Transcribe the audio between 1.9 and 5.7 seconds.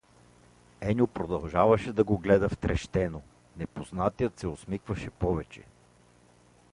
да го гледа втрещено, непознатия се усмихваше повече.